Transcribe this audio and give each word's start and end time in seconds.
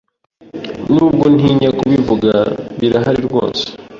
nubwo 0.93 1.25
ntinya 1.35 1.69
kubivuga 1.77 2.33
birahari 2.79 3.21
rwose 3.27 3.65